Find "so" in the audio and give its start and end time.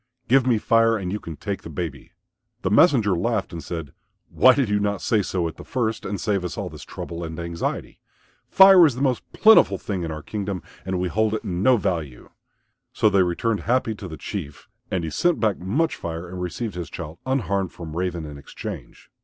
5.21-5.47, 12.91-13.11